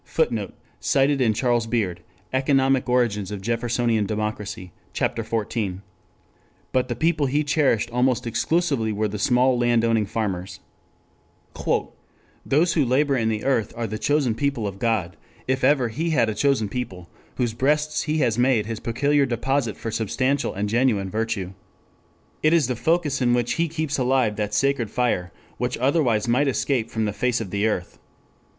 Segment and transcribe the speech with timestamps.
[0.03, 2.01] [Footnote: Cited in Charles Beard,
[2.33, 4.71] Economic Origins of Jeffersonian Democracy.
[4.93, 5.01] Ch.
[5.01, 5.81] XIV.]
[6.73, 10.59] But the people he cherished almost exclusively were the small landowning farmers:
[12.43, 15.17] "Those who labor in the earth are the chosen people of God,
[15.47, 19.77] if ever He had a chosen people, whose breasts He has made his peculiar deposit
[19.77, 21.53] for substantial and genuine virtue.
[22.41, 26.47] It is the focus in which He keeps alive that sacred fire, which otherwise might
[26.47, 27.99] escape from the face of the earth.